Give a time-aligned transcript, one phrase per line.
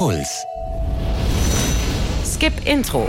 [0.00, 0.46] Puls.
[2.24, 3.06] Skip Intro.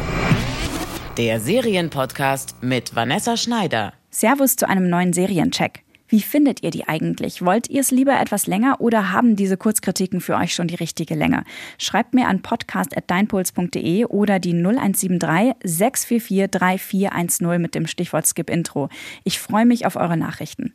[1.15, 3.93] Der Serienpodcast mit Vanessa Schneider.
[4.09, 5.85] Servus zu einem neuen Seriencheck.
[6.09, 7.45] Wie findet ihr die eigentlich?
[7.45, 11.15] Wollt ihr es lieber etwas länger oder haben diese Kurzkritiken für euch schon die richtige
[11.15, 11.45] Länge?
[11.77, 18.89] Schreibt mir an podcast.deinpuls.de oder die 0173 644 3410 mit dem Stichwort Skip Intro.
[19.23, 20.73] Ich freue mich auf eure Nachrichten.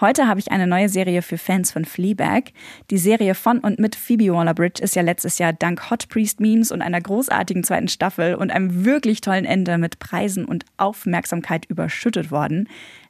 [0.00, 2.50] Heute habe ich eine neue Serie für Fans von Fleabag.
[2.90, 6.72] Die Serie von und mit Phoebe Waller-Bridge ist ja letztes Jahr dank Hot Priest Memes
[6.72, 12.32] und einer großartigen zweiten Staffel und einem wirklich tollen Ende mit Preisen und Aufmerksamkeit überschüttet
[12.32, 12.68] worden.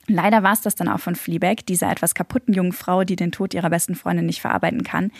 [0.09, 3.33] Leider war es das dann auch von Fleabag, dieser etwas kaputten jungen Frau, die den
[3.33, 5.11] Tod ihrer besten Freundin nicht verarbeiten kann.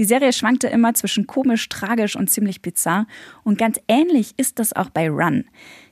[0.00, 3.06] Die Serie schwankte immer zwischen komisch, tragisch und ziemlich bizarr.
[3.44, 5.44] Und ganz ähnlich ist das auch bei Run.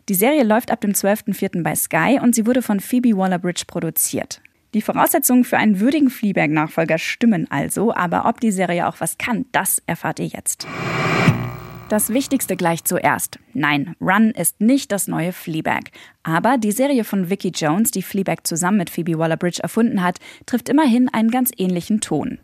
[0.08, 1.62] Die Serie läuft ab dem 12.04.
[1.62, 4.42] bei Sky und sie wurde von Phoebe Waller-Bridge produziert.
[4.72, 9.46] Die Voraussetzungen für einen würdigen Fleabag-Nachfolger stimmen also, aber ob die Serie auch was kann,
[9.50, 10.66] das erfahrt ihr jetzt.
[11.88, 13.40] Das Wichtigste gleich zuerst.
[13.52, 15.90] Nein, Run ist nicht das neue Fleabag.
[16.22, 20.68] Aber die Serie von Vicky Jones, die Fleabag zusammen mit Phoebe Waller-Bridge erfunden hat, trifft
[20.68, 22.38] immerhin einen ganz ähnlichen Ton.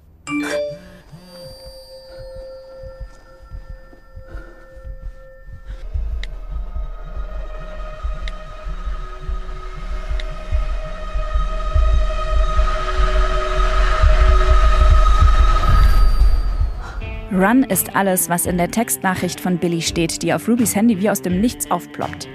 [17.37, 21.11] Run ist alles, was in der Textnachricht von Billy steht, die auf Rubys Handy wie
[21.11, 22.27] aus dem Nichts aufploppt.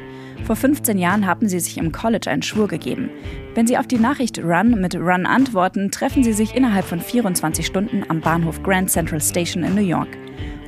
[0.45, 3.09] Vor 15 Jahren haben sie sich im College einen Schwur gegeben.
[3.55, 7.65] Wenn sie auf die Nachricht Run mit Run antworten, treffen sie sich innerhalb von 24
[7.65, 10.09] Stunden am Bahnhof Grand Central Station in New York.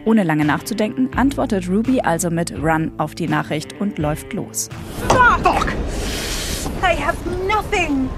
[0.03, 4.67] Ohne lange nachzudenken, antwortet Ruby also mit Run auf die Nachricht und läuft los.
[5.09, 5.67] Fuck!
[6.81, 7.17] I have
[7.47, 8.09] nothing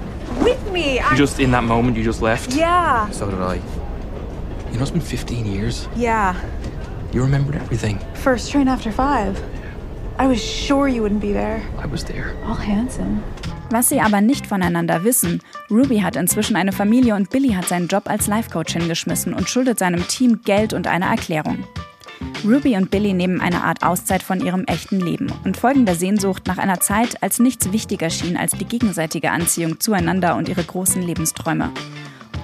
[0.41, 1.01] with me.
[1.01, 1.15] I...
[1.17, 2.53] Just in that moment, you just left?
[2.53, 3.11] Yeah.
[3.11, 3.59] So did I.
[4.75, 5.87] You know, it's been 15 years.
[5.95, 6.35] Yeah.
[7.13, 7.97] You remembered everything.
[8.15, 9.41] First train after five.
[10.19, 11.61] I was sure you wouldn't be there.
[11.81, 12.35] I was there.
[12.45, 13.23] All handsome.
[13.69, 15.41] Was sie aber nicht voneinander wissen,
[15.71, 19.79] Ruby hat inzwischen eine Familie und Billy hat seinen Job als Life-Coach hingeschmissen und schuldet
[19.79, 21.63] seinem Team Geld und eine Erklärung.
[22.43, 26.47] Ruby und Billy nehmen eine Art Auszeit von ihrem echten Leben und folgen der Sehnsucht
[26.47, 31.01] nach einer Zeit, als nichts wichtiger schien als die gegenseitige Anziehung zueinander und ihre großen
[31.01, 31.71] Lebensträume.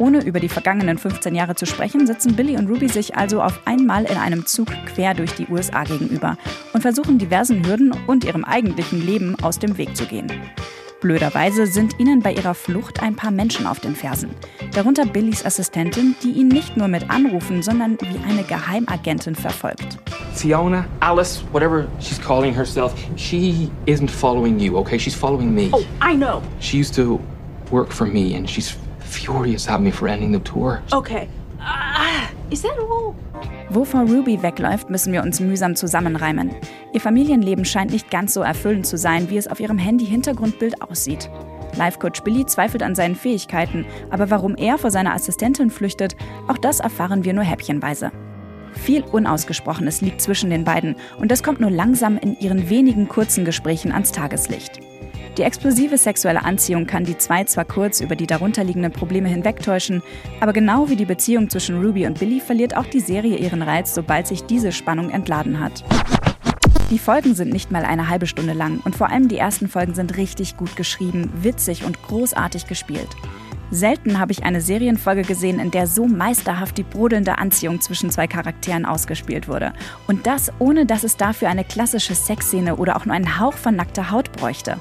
[0.01, 3.61] Ohne über die vergangenen 15 Jahre zu sprechen, sitzen Billy und Ruby sich also auf
[3.65, 6.37] einmal in einem Zug quer durch die USA gegenüber
[6.73, 10.25] und versuchen diversen Hürden und ihrem eigentlichen Leben aus dem Weg zu gehen.
[11.01, 14.31] Blöderweise sind ihnen bei ihrer Flucht ein paar Menschen auf den Fersen.
[14.73, 19.99] Darunter Billys Assistentin, die ihn nicht nur mit Anrufen, sondern wie eine Geheimagentin verfolgt.
[20.33, 24.97] Fiona, Alice, whatever she's calling herself, she isn't following you, okay?
[24.97, 25.69] She's following me.
[25.71, 26.41] Oh, I know.
[26.59, 27.19] She used to
[27.69, 28.75] work for me and she's
[29.11, 30.81] furious at me for ending the tour.
[30.91, 31.27] Okay.
[31.59, 33.15] Ah, is that all?
[33.69, 36.51] Wovor Ruby wegläuft, müssen wir uns mühsam zusammenreimen.
[36.93, 41.29] Ihr Familienleben scheint nicht ganz so erfüllend zu sein, wie es auf ihrem Handy-Hintergrundbild aussieht.
[41.77, 46.17] Life-Coach Billy zweifelt an seinen Fähigkeiten, aber warum er vor seiner Assistentin flüchtet,
[46.47, 48.11] auch das erfahren wir nur häppchenweise.
[48.73, 53.45] Viel Unausgesprochenes liegt zwischen den beiden und das kommt nur langsam in ihren wenigen kurzen
[53.45, 54.79] Gesprächen ans Tageslicht.
[55.37, 60.03] Die explosive sexuelle Anziehung kann die zwei zwar kurz über die darunterliegenden Probleme hinwegtäuschen,
[60.41, 63.95] aber genau wie die Beziehung zwischen Ruby und Billy verliert auch die Serie ihren Reiz,
[63.95, 65.85] sobald sich diese Spannung entladen hat.
[66.89, 69.93] Die Folgen sind nicht mal eine halbe Stunde lang und vor allem die ersten Folgen
[69.93, 73.07] sind richtig gut geschrieben, witzig und großartig gespielt.
[73.73, 78.27] Selten habe ich eine Serienfolge gesehen, in der so meisterhaft die brodelnde Anziehung zwischen zwei
[78.27, 79.71] Charakteren ausgespielt wurde.
[80.07, 83.77] Und das ohne, dass es dafür eine klassische Sexszene oder auch nur einen Hauch von
[83.77, 84.75] nackter Haut bräuchte.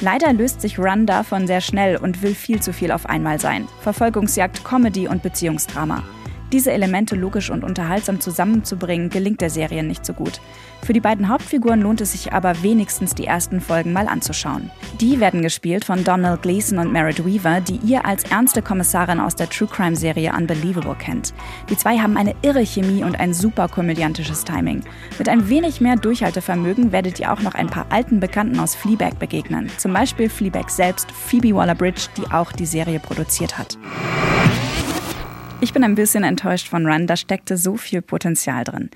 [0.00, 3.66] Leider löst sich Run davon sehr schnell und will viel zu viel auf einmal sein.
[3.80, 6.02] Verfolgungsjagd, Comedy und Beziehungsdrama.
[6.52, 10.40] Diese Elemente logisch und unterhaltsam zusammenzubringen, gelingt der Serie nicht so gut.
[10.82, 14.70] Für die beiden Hauptfiguren lohnt es sich aber wenigstens die ersten Folgen mal anzuschauen.
[15.00, 19.34] Die werden gespielt von Donald Gleason und Merritt Weaver, die ihr als ernste Kommissarin aus
[19.34, 21.34] der True Crime Serie Unbelievable kennt.
[21.68, 24.84] Die zwei haben eine irre Chemie und ein super komödiantisches Timing.
[25.18, 29.18] Mit ein wenig mehr Durchhaltevermögen werdet ihr auch noch ein paar alten Bekannten aus Fleabag
[29.18, 29.68] begegnen.
[29.78, 33.76] Zum Beispiel Fleabag selbst, Phoebe Waller-Bridge, die auch die Serie produziert hat.
[35.62, 38.90] Ich bin ein bisschen enttäuscht von Run, da steckte so viel Potenzial drin.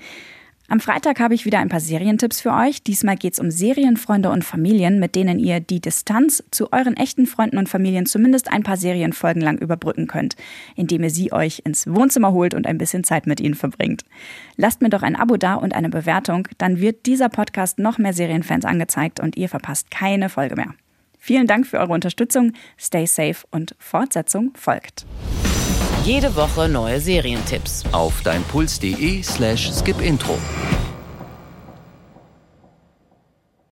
[0.71, 2.81] Am Freitag habe ich wieder ein paar Serientipps für euch.
[2.81, 7.25] Diesmal geht es um Serienfreunde und Familien, mit denen ihr die Distanz zu euren echten
[7.25, 10.37] Freunden und Familien zumindest ein paar Serienfolgen lang überbrücken könnt,
[10.77, 14.05] indem ihr sie euch ins Wohnzimmer holt und ein bisschen Zeit mit ihnen verbringt.
[14.55, 18.13] Lasst mir doch ein Abo da und eine Bewertung, dann wird dieser Podcast noch mehr
[18.13, 20.73] Serienfans angezeigt und ihr verpasst keine Folge mehr.
[21.19, 25.05] Vielen Dank für eure Unterstützung, stay safe und Fortsetzung folgt.
[26.03, 27.83] Jede Woche neue Serientipps.
[27.91, 30.35] Auf deinpuls.de slash skipintro.